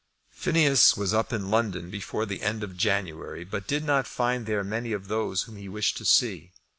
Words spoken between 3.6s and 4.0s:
did